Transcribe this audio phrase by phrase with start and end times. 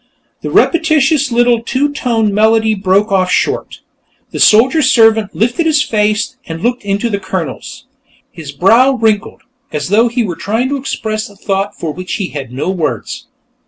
[0.41, 3.81] The repetitious little two tone melody broke off short.
[4.31, 7.85] The soldier servant lifted his face and looked into the Colonel's.
[8.31, 12.29] His brow wrinkled, as though he were trying to express a thought for which he
[12.29, 13.27] had no words.